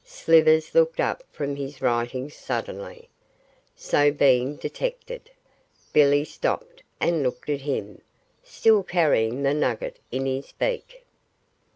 [0.03, 3.07] Slivers looked up from his writing suddenly:
[3.75, 5.29] so, being detected,
[5.93, 8.01] Billy stopped and looked at him,
[8.41, 11.05] still carrying the nugget in his beak.